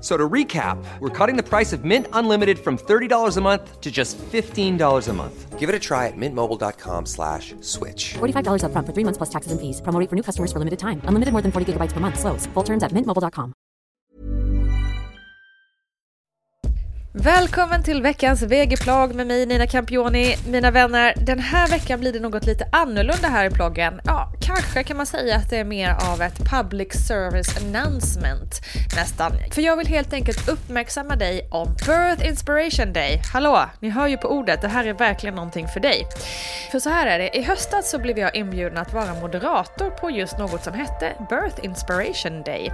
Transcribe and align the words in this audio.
So 0.00 0.16
to 0.16 0.28
recap, 0.28 0.78
we're 1.00 1.10
cutting 1.10 1.36
the 1.36 1.42
price 1.42 1.72
of 1.72 1.84
Mint 1.84 2.06
Unlimited 2.12 2.58
from 2.58 2.78
$30 2.78 3.36
a 3.36 3.40
month 3.40 3.80
to 3.80 3.90
just 3.90 4.16
$15 4.18 5.08
a 5.08 5.12
month. 5.12 5.58
Give 5.58 5.68
it 5.68 5.74
a 5.74 5.78
try 5.80 6.06
at 6.06 6.16
mintmobile.com 6.16 7.06
slash 7.06 7.56
switch. 7.60 8.14
$45 8.14 8.62
upfront 8.62 8.86
for 8.86 8.94
three 8.94 9.04
months 9.04 9.18
plus 9.18 9.30
taxes 9.30 9.50
and 9.50 9.60
fees. 9.60 9.82
Promo 9.82 9.98
rate 9.98 10.08
for 10.08 10.14
new 10.14 10.22
customers 10.22 10.52
for 10.52 10.60
limited 10.60 10.78
time. 10.78 11.00
Unlimited 11.08 11.32
more 11.32 11.42
than 11.42 11.50
40 11.50 11.72
gigabytes 11.72 11.94
per 11.94 12.00
month. 12.00 12.20
Slows. 12.20 12.46
Full 12.54 12.64
terms 12.64 12.84
at 12.84 12.92
mintmobile.com. 12.92 13.52
Välkommen 17.12 17.82
till 17.82 18.02
veckans 18.02 18.42
VG-plogg 18.42 19.14
med 19.14 19.26
mig 19.26 19.46
Nina 19.46 19.66
Campioni. 19.66 20.36
Mina 20.46 20.70
vänner, 20.70 21.14
den 21.26 21.38
här 21.38 21.68
veckan 21.68 22.00
blir 22.00 22.12
det 22.12 22.20
något 22.20 22.46
lite 22.46 22.68
annorlunda 22.72 23.28
här 23.28 23.46
i 23.46 23.50
ploggen. 23.50 24.00
Ja, 24.04 24.32
kanske 24.48 24.82
kan 24.82 24.96
man 24.96 25.06
säga 25.06 25.36
att 25.36 25.50
det 25.50 25.56
är 25.56 25.64
mer 25.64 25.96
av 26.12 26.22
ett 26.22 26.38
public 26.50 27.06
service 27.06 27.56
announcement 27.56 28.60
nästan. 28.96 29.32
För 29.52 29.62
jag 29.62 29.76
vill 29.76 29.86
helt 29.86 30.12
enkelt 30.12 30.48
uppmärksamma 30.48 31.16
dig 31.16 31.48
om 31.50 31.74
Birth 31.74 32.28
Inspiration 32.28 32.92
Day. 32.92 33.22
Hallå, 33.32 33.64
ni 33.80 33.90
hör 33.90 34.06
ju 34.06 34.16
på 34.16 34.28
ordet, 34.28 34.62
det 34.62 34.68
här 34.68 34.84
är 34.84 34.92
verkligen 34.92 35.34
någonting 35.34 35.68
för 35.68 35.80
dig. 35.80 36.06
För 36.70 36.78
så 36.78 36.90
här 36.90 37.06
är 37.06 37.18
det, 37.18 37.36
i 37.36 37.42
höstas 37.42 37.90
så 37.90 37.98
blev 37.98 38.18
jag 38.18 38.36
inbjuden 38.36 38.78
att 38.78 38.92
vara 38.92 39.14
moderator 39.14 39.90
på 39.90 40.10
just 40.10 40.38
något 40.38 40.64
som 40.64 40.74
hette 40.74 41.12
Birth 41.30 41.64
Inspiration 41.64 42.42
Day. 42.42 42.72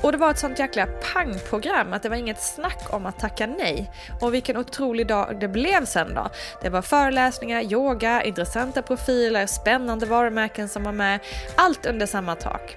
Och 0.00 0.12
det 0.12 0.18
var 0.18 0.30
ett 0.30 0.38
sånt 0.38 0.58
jäkla 0.58 0.86
pangprogram 0.86 1.92
att 1.92 2.02
det 2.02 2.08
var 2.08 2.16
inget 2.16 2.42
snack 2.42 2.82
om 2.90 3.06
att 3.06 3.18
tacka 3.18 3.46
nej. 3.46 3.90
Och 4.20 4.34
vilken 4.34 4.56
otrolig 4.56 5.06
dag 5.06 5.40
det 5.40 5.48
blev 5.48 5.84
sen 5.84 6.14
då. 6.14 6.30
Det 6.62 6.68
var 6.68 6.82
föreläsningar, 6.82 7.62
yoga, 7.72 8.22
intressanta 8.22 8.82
profiler, 8.82 9.46
spännande 9.46 10.06
varumärken 10.06 10.68
som 10.68 10.91
var 10.92 10.96
med. 10.96 11.20
Allt 11.56 11.86
under 11.86 12.06
samma 12.06 12.34
tak. 12.34 12.76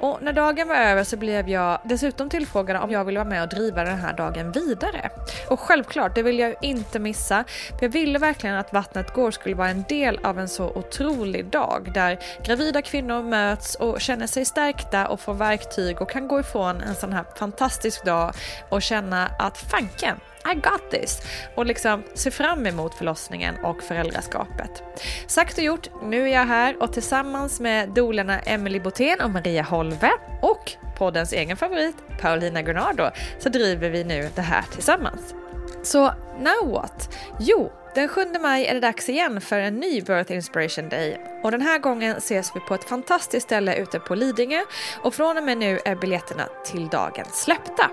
Och 0.00 0.18
när 0.22 0.32
dagen 0.32 0.68
var 0.68 0.76
över 0.76 1.04
så 1.04 1.16
blev 1.16 1.48
jag 1.48 1.80
dessutom 1.84 2.28
tillfrågad 2.30 2.76
om 2.76 2.90
jag 2.90 3.04
ville 3.04 3.18
vara 3.18 3.28
med 3.28 3.42
och 3.42 3.48
driva 3.48 3.84
den 3.84 3.98
här 3.98 4.12
dagen 4.12 4.52
vidare. 4.52 5.10
Och 5.48 5.60
självklart, 5.60 6.14
det 6.14 6.22
vill 6.22 6.38
jag 6.38 6.48
ju 6.48 6.56
inte 6.60 6.98
missa. 6.98 7.44
För 7.68 7.82
jag 7.82 7.88
ville 7.88 8.18
verkligen 8.18 8.56
att 8.56 8.72
Vattnet 8.72 9.12
går 9.14 9.30
skulle 9.30 9.54
vara 9.54 9.68
en 9.68 9.84
del 9.88 10.18
av 10.22 10.38
en 10.38 10.48
så 10.48 10.64
otrolig 10.68 11.46
dag 11.46 11.90
där 11.94 12.18
gravida 12.44 12.82
kvinnor 12.82 13.22
möts 13.22 13.74
och 13.74 14.00
känner 14.00 14.26
sig 14.26 14.44
stärkta 14.44 15.08
och 15.08 15.20
får 15.20 15.34
verktyg 15.34 16.00
och 16.00 16.10
kan 16.10 16.28
gå 16.28 16.40
ifrån 16.40 16.80
en 16.80 16.94
sån 16.94 17.12
här 17.12 17.24
fantastisk 17.36 18.04
dag 18.04 18.34
och 18.68 18.82
känna 18.82 19.26
att 19.38 19.58
fanken, 19.58 20.20
i 20.52 20.54
got 20.54 20.90
this! 20.90 21.22
Och 21.54 21.66
liksom 21.66 22.02
se 22.14 22.30
fram 22.30 22.66
emot 22.66 22.94
förlossningen 22.94 23.54
och 23.64 23.82
föräldraskapet. 23.82 24.82
Sagt 25.26 25.58
och 25.58 25.64
gjort, 25.64 25.88
nu 26.02 26.22
är 26.22 26.32
jag 26.32 26.46
här 26.46 26.82
och 26.82 26.92
tillsammans 26.92 27.60
med 27.60 27.88
dolarna 27.88 28.40
Emily 28.40 28.80
Botén 28.80 29.20
och 29.20 29.30
Maria 29.30 29.62
Holve 29.62 30.10
och 30.42 30.72
poddens 30.98 31.32
egen 31.32 31.56
favorit 31.56 31.96
Paulina 32.20 32.62
Gunnardo 32.62 33.10
så 33.38 33.48
driver 33.48 33.90
vi 33.90 34.04
nu 34.04 34.28
det 34.34 34.42
här 34.42 34.64
tillsammans. 34.72 35.34
Så 35.82 36.12
now 36.38 36.72
what? 36.72 37.08
Jo, 37.40 37.72
den 37.94 38.08
7 38.08 38.20
maj 38.40 38.66
är 38.66 38.74
det 38.74 38.80
dags 38.80 39.08
igen 39.08 39.40
för 39.40 39.58
en 39.58 39.74
ny 39.74 40.00
Birth 40.00 40.32
Inspiration 40.32 40.88
Day 40.88 41.20
och 41.42 41.50
den 41.50 41.62
här 41.62 41.78
gången 41.78 42.16
ses 42.16 42.56
vi 42.56 42.60
på 42.60 42.74
ett 42.74 42.84
fantastiskt 42.84 43.46
ställe 43.46 43.76
ute 43.76 44.00
på 44.00 44.14
Lidingö 44.14 44.60
och 45.02 45.14
från 45.14 45.38
och 45.38 45.44
med 45.44 45.58
nu 45.58 45.80
är 45.84 45.94
biljetterna 45.94 46.48
till 46.64 46.88
dagen 46.88 47.24
släppta. 47.32 47.90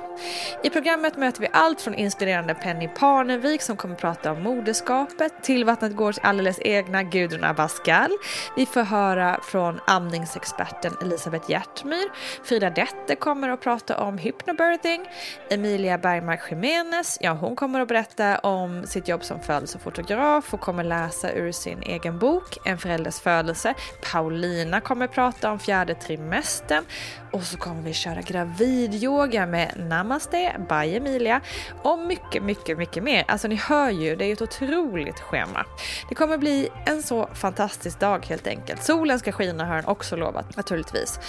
I 0.63 0.69
programmet 0.69 1.17
möter 1.17 1.41
vi 1.41 1.47
allt 1.51 1.81
från 1.81 1.95
inspirerande 1.95 2.53
Penny 2.53 2.87
Parnevik 2.87 3.61
som 3.61 3.77
kommer 3.77 3.95
prata 3.95 4.31
om 4.31 4.43
moderskapet 4.43 5.43
till 5.43 5.65
Vattnet 5.65 5.95
Gårds 5.95 6.19
alldeles 6.23 6.59
egna 6.61 7.03
Gudrun 7.03 7.43
Abascal. 7.43 8.11
Vi 8.55 8.65
får 8.65 8.83
höra 8.83 9.39
från 9.43 9.79
amningsexperten 9.87 10.93
Elisabeth 11.01 11.51
Hjärtmyr. 11.51 12.09
Frida 12.43 12.69
Dette 12.69 13.15
kommer 13.15 13.49
att 13.49 13.61
prata 13.61 13.97
om 13.97 14.17
hypnobirthing. 14.17 15.05
Emilia 15.49 15.97
Bergmark 15.97 16.41
Jiménez, 16.49 17.17
ja 17.21 17.31
hon 17.31 17.55
kommer 17.55 17.79
att 17.79 17.87
berätta 17.87 18.30
om 18.37 18.87
sitt 18.87 19.07
jobb 19.07 19.23
som 19.23 19.39
födelsefotograf 19.39 20.53
och 20.53 20.59
kommer 20.59 20.83
läsa 20.83 21.31
ur 21.31 21.51
sin 21.51 21.83
egen 21.83 22.19
bok 22.19 22.57
En 22.65 22.77
förälders 22.77 23.19
födelse. 23.19 23.73
Paulina 24.11 24.81
kommer 24.81 25.07
prata 25.07 25.51
om 25.51 25.59
fjärde 25.59 25.95
trimestern 25.95 26.85
och 27.31 27.43
så 27.43 27.57
kommer 27.57 27.81
vi 27.81 27.93
köra 27.93 28.21
gravidyoga 28.21 29.45
med 29.45 29.73
Namaste 29.77 30.55
by 30.69 30.95
Emilia 30.95 31.41
och 31.83 31.99
mycket, 31.99 32.43
mycket, 32.43 32.77
mycket 32.77 33.03
mer. 33.03 33.25
Alltså 33.27 33.47
ni 33.47 33.55
hör 33.55 33.89
ju, 33.89 34.15
det 34.15 34.25
är 34.25 34.33
ett 34.33 34.41
otroligt 34.41 35.19
schema. 35.19 35.65
Det 36.09 36.15
kommer 36.15 36.37
bli 36.37 36.69
en 36.85 37.03
så 37.03 37.29
fantastisk 37.33 37.99
dag 37.99 38.25
helt 38.25 38.47
enkelt. 38.47 38.83
Solen 38.83 39.19
ska 39.19 39.31
skina 39.31 39.65
har 39.65 39.75
den 39.75 39.85
också 39.85 40.15
lovat 40.15 40.57
naturligtvis. 40.57 41.19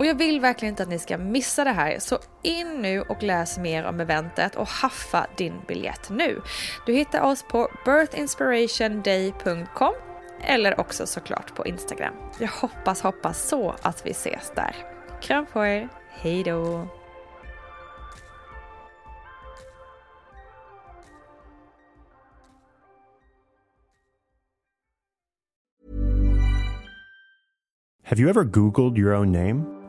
Och 0.00 0.06
jag 0.06 0.14
vill 0.14 0.40
verkligen 0.40 0.72
inte 0.72 0.82
att 0.82 0.88
ni 0.88 0.98
ska 0.98 1.18
missa 1.18 1.64
det 1.64 1.70
här, 1.70 1.98
så 1.98 2.18
in 2.42 2.82
nu 2.82 3.00
och 3.00 3.22
läs 3.22 3.58
mer 3.58 3.84
om 3.84 4.00
eventet 4.00 4.56
och 4.56 4.68
haffa 4.68 5.26
din 5.36 5.54
biljett 5.68 6.10
nu. 6.10 6.40
Du 6.86 6.92
hittar 6.92 7.20
oss 7.20 7.42
på 7.42 7.70
birthinspirationday.com 7.84 9.94
eller 10.40 10.80
också 10.80 11.06
såklart 11.06 11.54
på 11.54 11.66
Instagram. 11.66 12.14
Jag 12.38 12.48
hoppas, 12.48 13.02
hoppas 13.02 13.48
så 13.48 13.74
att 13.82 14.06
vi 14.06 14.10
ses 14.10 14.52
där. 14.54 14.76
Kram 15.22 15.46
på 15.46 15.66
er, 15.66 15.88
hejdå! 16.10 16.88
Have 28.02 28.20
you 28.20 28.28
ever 28.28 28.44
Googled 28.44 28.98
your 28.98 29.14
own 29.14 29.32
name? 29.32 29.79